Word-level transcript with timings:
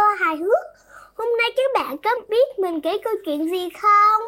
podcast 0.00 0.20
hài 0.20 0.36
hước. 0.36 0.66
Hôm 1.16 1.28
nay 1.38 1.50
các 1.56 1.70
bạn 1.74 1.98
có 1.98 2.10
biết 2.28 2.58
mình 2.58 2.80
kể 2.80 2.98
câu 3.04 3.12
chuyện 3.24 3.50
gì 3.50 3.68
không? 3.82 4.22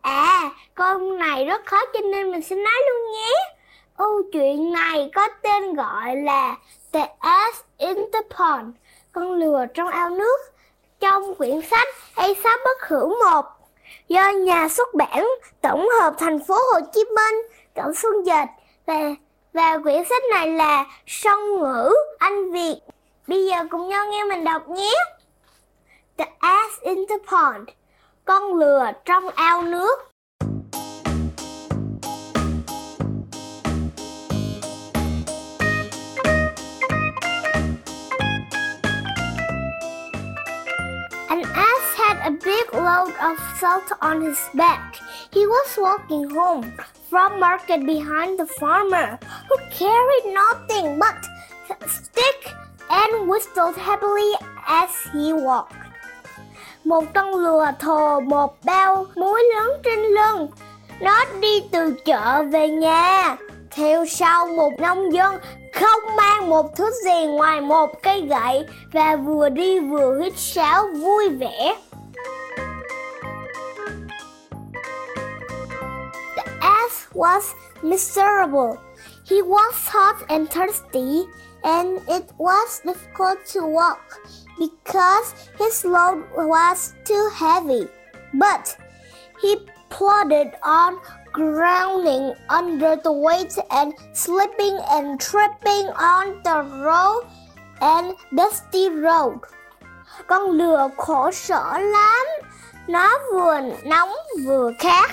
À, 0.00 0.50
câu 0.74 0.98
này 0.98 1.44
rất 1.44 1.66
khó 1.66 1.76
cho 1.92 2.00
nên 2.00 2.30
mình 2.30 2.42
sẽ 2.42 2.56
nói 2.56 2.82
luôn 2.88 3.12
nhé. 3.12 3.34
Câu 3.98 4.22
chuyện 4.32 4.72
này 4.72 5.10
có 5.14 5.28
tên 5.42 5.74
gọi 5.74 6.16
là 6.16 6.56
The 6.92 7.08
Ass 7.18 7.60
in 7.78 7.96
the 8.12 8.20
Pond, 8.38 8.74
con 9.12 9.32
lừa 9.32 9.66
trong 9.74 9.88
ao 9.88 10.10
nước. 10.10 10.36
Trong 11.00 11.34
quyển 11.34 11.60
sách 11.70 11.88
A 12.14 12.26
Sáu 12.42 12.56
Bất 12.64 12.88
Hữu 12.88 13.08
một 13.24 13.44
do 14.08 14.28
nhà 14.28 14.68
xuất 14.68 14.94
bản 14.94 15.26
tổng 15.60 15.88
hợp 16.00 16.14
thành 16.18 16.38
phố 16.44 16.54
Hồ 16.54 16.80
Chí 16.94 17.04
Minh, 17.04 17.42
Cẩm 17.74 17.94
Xuân 17.94 18.26
Dịch 18.26 18.48
và 18.86 19.14
và 19.52 19.78
quyển 19.78 20.04
sách 20.04 20.22
này 20.30 20.48
là 20.48 20.84
song 21.06 21.60
ngữ 21.60 21.90
Anh 22.18 22.50
Việt. 22.52 22.80
Bây 23.30 23.46
giờ 23.46 23.56
cùng 23.70 23.88
nhau 23.88 24.06
nghe 24.10 24.24
mình 24.24 24.44
đọc 24.44 24.68
nhé. 24.68 24.94
The 26.16 26.24
ass 26.38 26.80
in 26.82 26.98
the 27.08 27.14
pond. 27.30 27.68
Con 28.24 28.54
lừa 28.54 28.92
trong 29.04 29.28
ao 29.28 29.62
nước. 29.62 29.96
An 41.28 41.42
ass 41.54 41.98
had 41.98 42.16
a 42.24 42.30
big 42.30 42.74
load 42.74 43.14
of 43.18 43.38
salt 43.60 43.84
on 44.00 44.20
his 44.20 44.38
back. 44.54 44.80
He 45.32 45.46
was 45.46 45.78
walking 45.78 46.30
home 46.30 46.70
from 47.10 47.40
market 47.40 47.80
behind 47.86 48.38
the 48.38 48.46
farmer, 48.60 49.18
who 49.48 49.56
carried 49.78 50.34
nothing 50.34 50.98
but 50.98 51.14
whistled 53.30 53.76
happily 53.76 54.34
as 54.64 54.90
he 55.14 55.32
walked. 55.32 55.74
Một 56.84 57.04
con 57.14 57.34
lừa 57.34 57.70
thồ 57.80 58.20
một 58.20 58.56
bao 58.64 59.06
muối 59.14 59.42
lớn 59.54 59.70
trên 59.84 59.98
lưng. 59.98 60.48
Nó 61.00 61.24
đi 61.40 61.62
từ 61.72 61.94
chợ 62.04 62.42
về 62.50 62.68
nhà. 62.68 63.36
Theo 63.70 64.06
sau, 64.06 64.46
một 64.46 64.72
nông 64.78 65.12
dân 65.12 65.38
không 65.74 66.16
mang 66.16 66.48
một 66.48 66.76
thứ 66.76 66.90
gì 67.04 67.26
ngoài 67.26 67.60
một 67.60 68.02
cây 68.02 68.20
gậy 68.20 68.66
và 68.92 69.16
vừa 69.16 69.48
đi 69.48 69.80
vừa 69.80 70.20
hít 70.22 70.32
sáo 70.36 70.88
vui 70.88 71.28
vẻ. 71.28 71.76
The 76.36 76.44
ass 76.60 77.06
was 77.14 77.42
miserable. 77.82 78.89
He 79.30 79.42
was 79.42 79.74
hot 79.86 80.26
and 80.28 80.50
thirsty, 80.50 81.24
and 81.62 82.02
it 82.08 82.32
was 82.36 82.80
difficult 82.84 83.38
to 83.54 83.64
walk 83.64 84.18
because 84.58 85.34
his 85.56 85.84
load 85.84 86.24
was 86.34 86.94
too 87.04 87.30
heavy. 87.34 87.86
But 88.34 88.76
he 89.40 89.56
plodded 89.88 90.50
on, 90.64 90.98
groaning 91.32 92.34
under 92.48 92.96
the 92.96 93.12
weight 93.12 93.54
and 93.70 93.94
slipping 94.14 94.76
and 94.90 95.20
tripping 95.20 95.86
on 95.94 96.42
the 96.42 96.66
rough 96.82 97.22
and 97.80 98.14
dusty 98.34 98.88
road. 98.88 99.38
Con 100.26 100.50
lừa 100.50 100.88
khổ 100.96 101.30
sở 101.30 101.78
lắm. 101.78 102.26
Nó 102.88 103.18
vừa 103.32 103.60
nóng 103.84 104.12
vừa 104.46 104.72
khát 104.78 105.10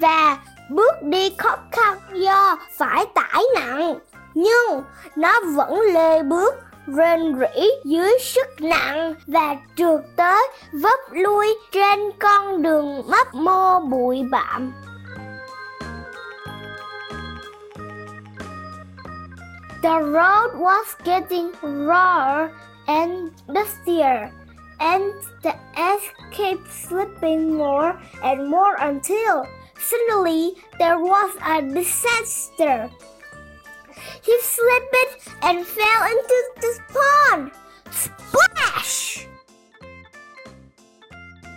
và 0.00 0.38
bước 0.70 1.02
đi 1.02 1.34
khó 1.38 1.56
khăn 1.72 1.98
do 2.12 2.56
phải 2.78 3.06
tải 3.34 3.42
nặng. 3.54 3.98
Nhưng 4.34 4.82
nó 5.16 5.40
vẫn 5.54 5.80
lê 5.80 6.22
bước 6.22 6.54
rên 6.86 7.34
rỉ 7.38 7.68
dưới 7.84 8.18
sức 8.20 8.46
nặng 8.60 9.14
và 9.26 9.56
trượt 9.76 10.00
tới 10.16 10.48
vấp 10.72 10.98
lui 11.10 11.46
trên 11.72 11.98
con 12.18 12.62
đường 12.62 13.02
mấp 13.10 13.34
mô 13.34 13.80
bụi 13.80 14.22
bặm. 14.30 14.72
The 19.82 20.00
road 20.00 20.54
was 20.58 20.86
getting 21.04 21.52
rawer 21.62 22.48
and 22.86 23.30
dustier, 23.48 24.30
and 24.78 25.12
the 25.42 25.52
ass 25.74 26.02
kept 26.30 26.72
slipping 26.88 27.58
more 27.58 27.92
and 28.22 28.50
more 28.50 28.76
until 28.78 29.44
suddenly 29.78 30.54
there 30.78 30.98
was 30.98 31.30
a 31.40 31.60
disaster. 31.60 32.88
He 34.26 34.32
slipped 34.42 35.18
and 35.40 35.66
fell 35.66 36.08
into 36.08 36.34
the 36.62 36.68
pond. 36.94 37.48
Splash! 37.92 39.26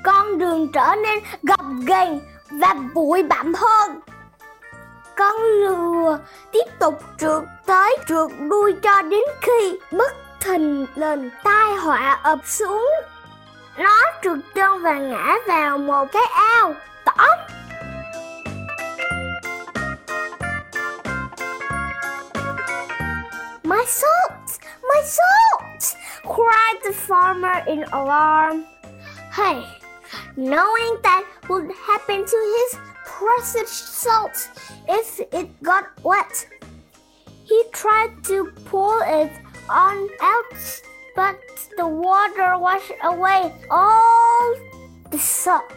Con 0.04 0.38
đường 0.38 0.72
trở 0.74 0.96
nên 1.04 1.20
gập 1.44 1.66
ghềnh 1.88 2.20
và 2.52 2.76
bụi 2.94 3.24
bặm 3.24 3.54
hơn. 3.54 4.00
Con 5.16 5.36
lừa 5.44 6.20
tiếp 6.52 6.66
tục 6.80 6.94
trượt 7.18 7.44
tới 7.66 7.98
trượt 8.08 8.32
đuôi 8.50 8.76
cho 8.84 9.02
đến 9.02 9.24
khi 9.42 9.80
bất 9.92 10.14
thình 10.40 10.86
lình 10.96 11.30
tai 11.44 11.74
họa 11.76 12.20
ập 12.24 12.40
xuống. 12.46 12.92
Nó 13.78 14.04
trượt 14.24 14.38
chân 14.56 14.82
và 14.82 14.94
ngã 14.94 15.36
vào 15.48 15.78
một 15.78 16.06
cái 16.12 16.26
ao 16.26 16.74
My 23.68 23.84
salt! 23.86 24.60
My 24.82 25.02
salt! 25.04 25.98
cried 26.24 26.80
the 26.86 26.94
farmer 26.94 27.66
in 27.68 27.84
alarm. 27.92 28.64
Hey, 29.36 29.62
knowing 30.38 30.98
that 31.04 31.26
would 31.50 31.70
happen 31.76 32.24
to 32.26 32.40
his 32.56 32.80
precious 33.04 33.70
salt 33.70 34.50
if 34.88 35.20
it 35.34 35.52
got 35.62 35.84
wet. 36.02 36.48
He 37.44 37.62
tried 37.74 38.24
to 38.32 38.54
pull 38.72 39.02
it 39.04 39.34
on 39.68 40.08
out, 40.22 40.82
but 41.14 41.36
the 41.76 41.88
water 41.88 42.58
washed 42.58 42.96
away 43.04 43.52
all 43.70 44.56
the 45.12 45.20
salt. 45.20 45.68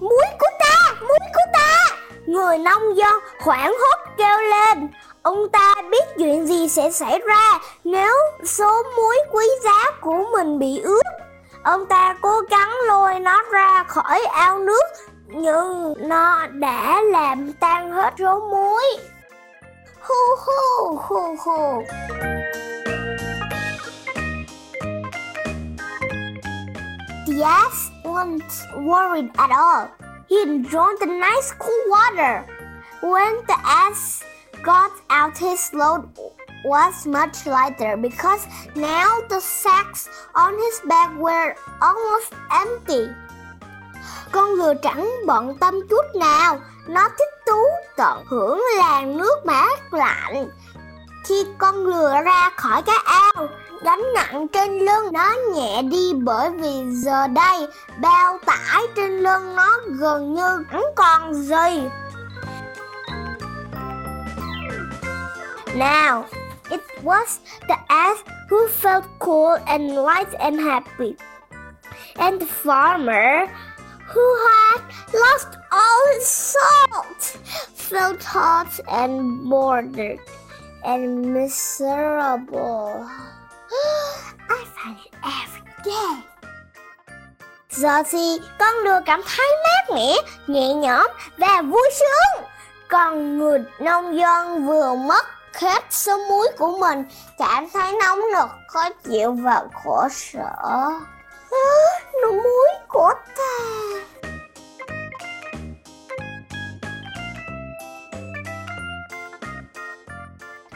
Muối 0.00 0.26
của 0.38 0.50
ta! 0.58 0.94
Muối 1.00 1.28
của 1.34 1.46
ta! 1.52 1.96
Người 2.26 2.58
nông 2.58 2.96
dân 2.96 3.14
hoảng 3.40 3.72
hốt 3.72 4.10
kêu 4.18 4.38
lên. 4.38 4.90
Ông 5.28 5.48
ta 5.52 5.74
biết 5.90 6.04
chuyện 6.18 6.46
gì 6.46 6.68
sẽ 6.68 6.90
xảy 6.90 7.18
ra 7.28 7.58
nếu 7.84 8.12
số 8.44 8.82
muối 8.96 9.16
quý 9.32 9.46
giá 9.64 9.90
của 10.00 10.24
mình 10.32 10.58
bị 10.58 10.80
ướt. 10.80 11.02
Ông 11.64 11.86
ta 11.86 12.16
cố 12.22 12.40
gắng 12.50 12.70
lôi 12.86 13.18
nó 13.18 13.42
ra 13.52 13.84
khỏi 13.88 14.20
ao 14.32 14.58
nước, 14.58 14.84
nhưng 15.26 15.94
nó 16.08 16.46
đã 16.46 17.02
làm 17.02 17.52
tan 17.52 17.92
hết 17.92 18.14
số 18.18 18.40
muối. 18.50 18.84
Hu 20.00 20.14
hu 20.46 20.96
hu 20.96 21.36
hu. 21.44 21.82
The 27.26 27.42
ass 27.44 27.90
wasn't 28.04 28.40
worried 28.76 29.28
at 29.36 29.50
all. 29.50 29.86
He 30.30 30.36
enjoyed 30.36 30.96
the 31.00 31.06
nice 31.06 31.52
cool 31.58 31.90
water. 31.90 32.42
When 33.02 33.46
the 33.46 33.56
ass 33.64 34.27
got 34.62 34.92
out, 35.08 35.38
his 35.38 35.74
load 35.74 36.02
was 36.64 37.06
much 37.06 37.46
lighter 37.46 37.96
because 37.96 38.46
now 38.74 39.20
the 39.28 39.40
sacks 39.40 40.08
on 40.34 40.52
his 40.54 40.80
back 40.88 41.10
were 41.18 41.54
almost 41.80 42.32
empty. 42.50 43.08
Con 44.32 44.54
lừa 44.54 44.74
chẳng 44.82 45.10
bận 45.26 45.58
tâm 45.58 45.74
chút 45.90 46.04
nào, 46.14 46.58
nó 46.86 47.08
thích 47.18 47.34
thú 47.46 47.62
tận 47.96 48.24
hưởng 48.28 48.60
làn 48.78 49.16
nước 49.16 49.46
mát 49.46 49.94
lạnh. 49.94 50.48
Khi 51.24 51.46
con 51.58 51.86
lừa 51.86 52.22
ra 52.24 52.50
khỏi 52.56 52.82
cái 52.82 52.98
ao, 53.04 53.48
gánh 53.82 54.02
nặng 54.14 54.48
trên 54.48 54.78
lưng 54.78 55.12
nó 55.12 55.34
nhẹ 55.54 55.82
đi 55.82 56.12
bởi 56.14 56.50
vì 56.50 56.84
giờ 56.90 57.26
đây 57.26 57.66
bao 58.00 58.38
tải 58.46 58.82
trên 58.96 59.18
lưng 59.18 59.56
nó 59.56 59.78
gần 59.86 60.34
như 60.34 60.64
chẳng 60.72 60.84
còn 60.96 61.34
gì. 61.34 61.88
Now, 65.78 66.26
it 66.72 66.82
was 67.04 67.38
the 67.68 67.78
ass 67.88 68.24
who 68.48 68.66
felt 68.66 69.04
cool 69.20 69.56
and 69.68 69.94
light 69.94 70.34
and 70.40 70.58
happy. 70.58 71.14
And 72.18 72.40
the 72.40 72.46
farmer, 72.46 73.46
who 74.10 74.26
had 74.50 74.82
lost 75.14 75.54
all 75.70 76.02
his 76.14 76.26
salt, 76.26 77.22
felt 77.78 78.24
hot 78.24 78.80
and 78.90 79.48
bored 79.48 80.18
and 80.84 81.32
miserable. 81.32 83.06
I 84.50 84.64
find 84.74 84.98
it 84.98 85.14
every 85.22 85.62
day. 85.84 86.22
Giờ 87.70 88.02
thì 88.10 88.38
con 88.58 88.74
lừa 88.84 89.00
cảm 89.06 89.20
thấy 89.36 89.46
mát 89.64 89.94
mẻ, 89.94 90.14
nhẹ 90.46 90.74
nhõm 90.74 91.06
và 91.36 91.62
vui 91.62 91.90
sướng. 91.92 92.44
Còn 92.88 93.38
người 93.38 93.58
nông 93.80 94.18
dân 94.18 94.66
vừa 94.66 94.94
mất 94.94 95.37
số 95.90 96.16
muối 96.28 96.48
của 96.58 96.78
mình 96.78 97.04
cảm 97.38 97.66
thấy 97.72 97.96
nóng 98.00 98.20
nực, 98.32 98.48
khó 98.68 98.88
chịu 99.04 99.32
và 99.32 99.62
khổ 99.84 100.08
sở. 100.10 100.50
Nụ 102.22 102.32
muối 102.32 102.68
của 102.88 103.12
ta. 103.36 103.44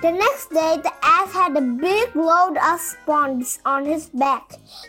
The 0.02 0.10
next 0.10 0.50
day, 0.50 0.78
the 0.84 0.90
ass 1.00 1.32
had 1.32 1.56
a 1.56 1.60
big 1.60 2.08
load 2.14 2.56
of 2.56 2.80
sponges 2.80 3.58
on 3.62 3.84
his 3.84 4.08
back. 4.12 4.42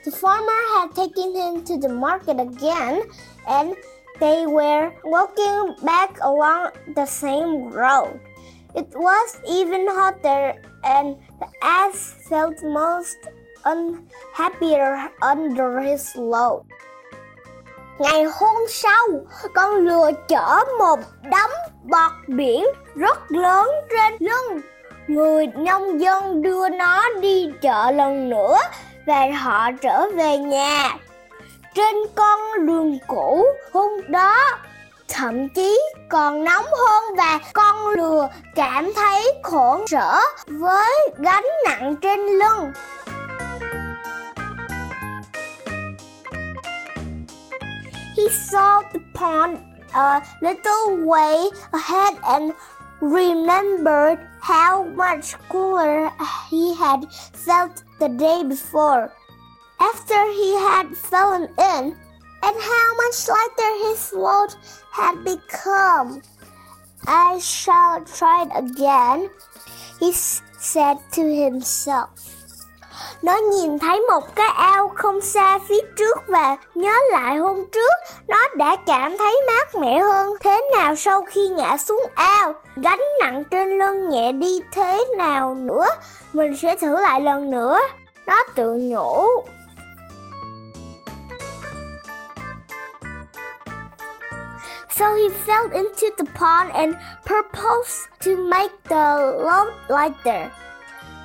The 0.05 0.11
farmer 0.11 0.61
had 0.75 0.95
taken 0.95 1.35
him 1.35 1.63
to 1.65 1.77
the 1.81 1.89
market 1.89 2.37
again, 2.39 3.01
and 3.45 3.75
they 4.19 4.45
were 4.47 4.91
walking 5.03 5.75
back 5.81 6.19
along 6.19 6.73
the 6.95 7.05
same 7.05 7.69
road. 7.71 8.19
It 8.75 8.89
was 8.93 9.37
even 9.45 9.87
hotter, 9.87 10.53
and 10.81 11.15
the 11.39 11.47
ass 11.61 12.13
felt 12.29 12.63
most 12.63 13.17
unhappier 13.63 15.11
under 15.21 15.79
his 15.79 16.15
load. 16.15 16.61
Ngày 17.99 18.23
hôm 18.23 18.55
sau, 18.69 19.07
con 19.53 19.75
lừa 19.75 20.11
chở 20.27 20.59
một 20.79 20.99
đống 21.23 21.51
bọt 21.83 22.11
biển 22.27 22.65
rất 22.95 23.31
lớn 23.31 23.69
trên 23.89 24.13
lưng. 24.19 24.61
Người 25.07 25.47
nông 25.47 26.01
dân 26.01 26.41
đưa 26.41 26.69
nó 26.69 27.03
đi 27.21 27.51
chợ 27.61 27.91
lần 27.91 28.29
nữa 28.29 28.57
và 29.05 29.27
họ 29.41 29.71
trở 29.81 30.09
về 30.15 30.37
nhà. 30.37 30.97
Trên 31.73 31.95
con 32.15 32.65
đường 32.65 32.97
cũ 33.07 33.45
hôm 33.73 33.91
đó 34.07 34.35
thậm 35.13 35.49
chí 35.49 35.79
còn 36.09 36.43
nóng 36.43 36.65
hơn 36.65 37.15
và 37.17 37.39
con 37.53 37.89
lừa 37.89 38.29
cảm 38.55 38.93
thấy 38.95 39.33
khổ 39.43 39.85
sở 39.87 40.19
với 40.47 41.09
gánh 41.17 41.45
nặng 41.65 41.95
trên 42.01 42.19
lưng. 42.19 42.71
He 48.17 48.23
saw 48.51 48.81
the 48.93 48.99
pond 49.13 49.57
a 49.91 50.21
little 50.41 51.05
way 51.05 51.49
ahead 51.71 52.13
and 52.21 52.51
remembered 53.01 54.19
how 54.41 54.83
much 54.95 55.35
cooler 55.49 56.09
he 56.51 56.73
had 56.79 56.99
felt 57.45 57.83
the 57.99 58.07
day 58.07 58.43
before. 58.43 59.07
After 59.77 60.25
he 60.37 60.55
had 60.55 60.85
fallen 61.11 61.47
in, 61.57 61.93
and 62.43 62.57
how 62.59 62.87
much 63.01 63.17
lighter 63.29 63.71
his 63.87 64.13
load 64.13 64.49
had 64.91 65.15
become. 65.23 66.21
I 67.07 67.39
shall 67.39 68.03
try 68.05 68.43
it 68.43 68.51
again, 68.53 69.29
he 69.99 70.11
said 70.59 70.97
to 71.15 71.23
himself. 71.23 72.07
Nó 73.21 73.37
nhìn 73.37 73.79
thấy 73.79 74.01
một 74.11 74.35
cái 74.35 74.49
ao 74.55 74.87
không 74.95 75.21
xa 75.21 75.59
phía 75.67 75.81
trước 75.97 76.17
và 76.27 76.57
nhớ 76.75 76.93
lại 77.11 77.37
hôm 77.37 77.65
trước 77.71 77.93
nó 78.27 78.37
đã 78.55 78.75
cảm 78.85 79.17
thấy 79.17 79.41
mát 79.47 79.75
mẻ 79.75 79.99
hơn 79.99 80.33
thế 80.41 80.61
nào 80.77 80.95
sau 80.95 81.21
khi 81.21 81.47
ngã 81.47 81.77
xuống 81.77 82.01
ao. 82.15 82.53
Gánh 82.75 83.01
nặng 83.19 83.43
trên 83.51 83.79
lưng 83.79 84.09
nhẹ 84.09 84.31
đi 84.31 84.61
thế 84.71 85.05
nào 85.17 85.55
nữa, 85.55 85.85
mình 86.33 86.57
sẽ 86.57 86.75
thử 86.75 87.01
lại 87.01 87.21
lần 87.21 87.51
nữa. 87.51 87.79
Nó 88.27 88.43
tự 88.55 88.73
nhủ. 88.73 89.27
So 94.95 95.15
he 95.15 95.29
fell 95.29 95.71
into 95.71 96.13
the 96.19 96.25
pond 96.35 96.71
and 96.75 96.97
proposed 97.25 98.09
to 98.21 98.37
make 98.47 98.71
the 98.83 99.05
load 99.41 99.73
lighter. 99.89 100.51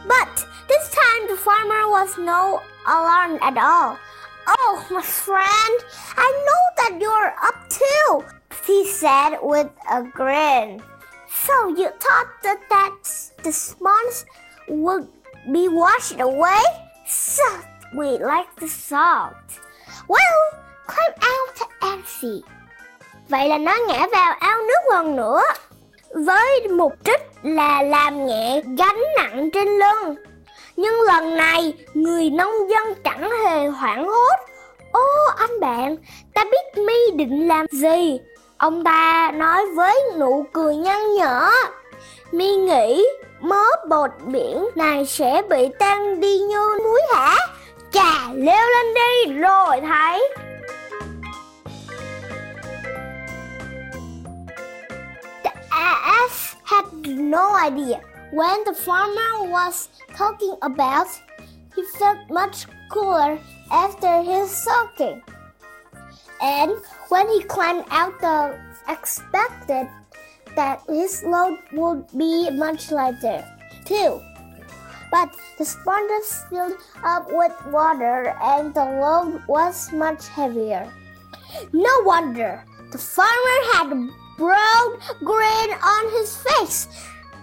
But 0.06 0.46
this 0.68 0.88
time 0.88 1.28
the 1.28 1.36
farmer 1.36 1.90
was 1.90 2.16
no 2.16 2.62
alarmed 2.86 3.40
at 3.42 3.58
all. 3.58 3.98
Oh, 4.46 4.86
my 4.90 5.02
friend, 5.02 5.76
I 6.16 6.28
know 6.46 6.62
that 6.78 6.98
you're 6.98 7.34
up 7.44 7.68
too, 7.68 8.24
he 8.66 8.86
said 8.86 9.36
with 9.42 9.68
a 9.90 10.02
grin. 10.02 10.82
So 11.28 11.68
you 11.68 11.90
thought 12.00 12.28
that, 12.44 12.60
that 12.70 12.96
the 13.42 13.52
sponge 13.52 14.24
would 14.68 15.08
be 15.52 15.68
washed 15.68 16.18
away? 16.20 16.62
So 17.06 17.44
we 17.94 18.16
like 18.16 18.56
the 18.56 18.68
salt. 18.68 19.36
Well, 20.08 20.38
climb 20.86 21.14
out 21.20 21.68
and 21.82 22.04
see. 22.06 22.42
Vậy 23.28 23.48
là 23.48 23.58
nó 23.58 23.76
ngã 23.88 24.06
vào 24.12 24.34
ao 24.40 24.56
nước 24.62 24.92
lần 24.92 25.16
nữa 25.16 25.42
với 26.10 26.68
mục 26.68 26.92
đích 27.04 27.20
là 27.42 27.82
làm 27.82 28.26
nhẹ 28.26 28.62
gánh 28.78 29.02
nặng 29.16 29.50
trên 29.50 29.68
lưng. 29.68 30.14
Nhưng 30.76 31.00
lần 31.00 31.36
này, 31.36 31.74
người 31.94 32.30
nông 32.30 32.70
dân 32.70 32.94
chẳng 33.04 33.30
hề 33.30 33.66
hoảng 33.66 34.08
hốt. 34.08 34.36
Ô 34.92 35.06
anh 35.36 35.60
bạn, 35.60 35.96
ta 36.34 36.44
biết 36.44 36.82
mi 36.82 37.10
định 37.16 37.48
làm 37.48 37.66
gì? 37.70 38.20
Ông 38.58 38.84
ta 38.84 39.32
nói 39.34 39.66
với 39.66 40.02
nụ 40.18 40.44
cười 40.52 40.76
nhăn 40.76 41.14
nhở. 41.14 41.50
Mi 42.32 42.56
nghĩ 42.56 43.06
mớ 43.40 43.62
bột 43.88 44.10
biển 44.26 44.68
này 44.74 45.06
sẽ 45.06 45.42
bị 45.50 45.68
tan 45.78 46.20
đi 46.20 46.38
như 46.38 46.78
muối 46.84 47.00
hả? 47.14 47.36
Chà, 47.92 48.32
leo 48.34 48.66
lên 48.68 48.94
đi 48.94 49.32
rồi 49.32 49.80
thấy. 49.80 50.28
No 57.08 57.56
idea. 57.56 58.00
When 58.30 58.64
the 58.64 58.74
farmer 58.74 59.50
was 59.50 59.88
talking 60.14 60.56
about, 60.62 61.08
he 61.74 61.82
felt 61.98 62.18
much 62.30 62.66
cooler 62.90 63.38
after 63.70 64.22
his 64.22 64.50
soaking. 64.50 65.22
And 66.40 66.72
when 67.08 67.28
he 67.28 67.42
climbed 67.42 67.84
out 67.90 68.20
the 68.20 68.58
expected 68.88 69.88
that 70.56 70.82
his 70.88 71.22
load 71.22 71.58
would 71.72 72.06
be 72.16 72.50
much 72.50 72.90
lighter 72.90 73.44
too. 73.84 74.20
But 75.10 75.34
the 75.56 75.64
sponges 75.64 76.44
filled 76.50 76.76
up 77.02 77.28
with 77.30 77.54
water 77.66 78.36
and 78.42 78.74
the 78.74 78.84
load 78.84 79.42
was 79.48 79.92
much 79.92 80.28
heavier. 80.28 80.92
No 81.72 82.02
wonder 82.04 82.64
the 82.92 82.98
farmer 82.98 83.58
had 83.72 83.92
broad 84.38 84.98
grin 85.20 85.70
on 85.82 86.12
his 86.12 86.36
face, 86.36 86.88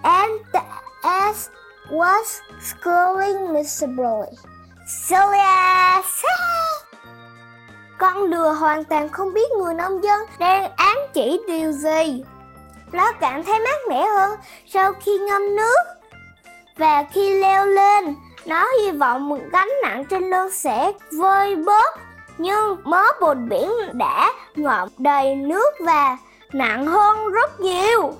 and 0.03 0.39
the 0.53 0.61
ass 1.03 1.49
was 1.91 2.41
scolding 2.61 3.53
miserably. 3.53 4.31
Silly 4.87 5.39
ass! 5.39 6.23
Con 7.97 8.23
lừa 8.23 8.51
hoàn 8.51 8.83
toàn 8.83 9.09
không 9.09 9.33
biết 9.33 9.51
người 9.51 9.73
nông 9.73 10.03
dân 10.03 10.19
đang 10.39 10.71
ám 10.75 10.97
chỉ 11.13 11.39
điều 11.47 11.71
gì. 11.71 12.23
Nó 12.91 13.11
cảm 13.19 13.43
thấy 13.43 13.59
mát 13.59 13.79
mẻ 13.89 14.07
hơn 14.07 14.39
sau 14.67 14.93
khi 14.93 15.17
ngâm 15.17 15.55
nước. 15.55 15.83
Và 16.77 17.03
khi 17.11 17.39
leo 17.39 17.65
lên, 17.65 18.15
nó 18.45 18.65
hy 18.81 18.91
vọng 18.91 19.29
một 19.29 19.39
gánh 19.51 19.69
nặng 19.83 20.05
trên 20.05 20.29
lưng 20.29 20.51
sẽ 20.51 20.91
vơi 21.19 21.55
bớt. 21.55 21.99
Nhưng 22.37 22.77
mớ 22.83 23.03
bột 23.21 23.37
biển 23.49 23.69
đã 23.93 24.31
ngọm 24.55 24.89
đầy 24.97 25.35
nước 25.35 25.73
và 25.79 26.17
nặng 26.55 26.85
hơn 26.85 27.31
rất 27.31 27.59
nhiều. 27.59 28.13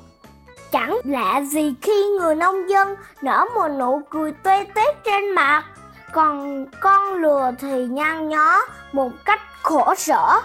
Chẳng 0.72 0.98
lạ 1.04 1.42
gì 1.42 1.74
khi 1.82 2.06
người 2.20 2.36
nông 2.36 2.70
dân 2.70 2.96
nở 3.22 3.46
một 3.56 3.68
nụ 3.68 4.02
cười 4.10 4.32
tươi 4.32 4.66
tét 4.76 5.04
trên 5.04 5.36
mặt, 5.36 5.64
còn 6.12 6.66
con 6.80 7.14
lừa 7.14 7.52
thì 7.60 7.86
nhăn 7.86 8.30
nhó 8.30 8.62
một 8.92 9.10
cách 9.26 9.42
khổ 9.62 9.96
sở. 9.96 10.42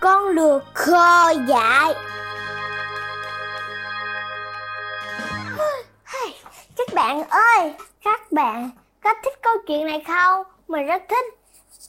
Con 0.00 0.28
lừa 0.28 0.60
khờ 0.74 1.34
dại. 1.48 1.94
Các 6.76 6.94
bạn 6.94 7.22
ơi, 7.28 7.74
các 8.04 8.32
bạn 8.32 8.70
có 9.04 9.14
thích 9.24 9.42
câu 9.42 9.54
chuyện 9.66 9.86
này 9.86 10.04
không? 10.06 10.42
Mình 10.68 10.86
rất 10.86 11.02
thích. 11.08 11.24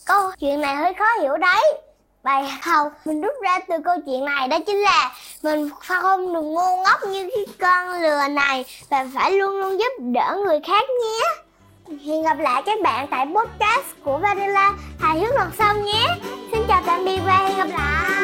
Câu 0.05 0.31
chuyện 0.39 0.61
này 0.61 0.75
hơi 0.75 0.93
khó 0.93 1.05
hiểu 1.21 1.37
đấy 1.37 1.84
bài 2.25 2.43
học. 2.61 2.91
Mình 3.05 3.21
rút 3.21 3.33
ra 3.43 3.59
từ 3.67 3.75
câu 3.85 3.95
chuyện 4.05 4.25
này 4.25 4.47
đó 4.47 4.57
chính 4.67 4.77
là 4.77 5.11
mình 5.43 5.69
không 5.79 6.33
được 6.33 6.41
ngu 6.41 6.83
ngốc 6.83 6.99
như 7.07 7.29
cái 7.35 7.45
con 7.59 8.01
lừa 8.01 8.27
này 8.27 8.65
và 8.89 9.05
phải 9.15 9.31
luôn 9.31 9.59
luôn 9.59 9.79
giúp 9.79 9.93
đỡ 9.99 10.37
người 10.45 10.59
khác 10.67 10.83
nhé. 10.89 11.43
Hẹn 12.05 12.23
gặp 12.23 12.39
lại 12.39 12.63
các 12.65 12.81
bạn 12.83 13.07
tại 13.11 13.25
podcast 13.25 13.85
của 14.03 14.17
Vanilla. 14.17 14.73
Hài 14.99 15.19
hước 15.19 15.35
lần 15.35 15.51
sau 15.57 15.75
nhé. 15.75 16.07
Xin 16.51 16.61
chào 16.67 16.81
tạm 16.85 17.05
biệt 17.05 17.19
và 17.25 17.37
hẹn 17.37 17.57
gặp 17.57 17.67
lại. 17.77 18.14